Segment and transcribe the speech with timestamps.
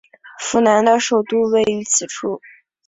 [0.39, 2.41] 扶南的首都位于此处。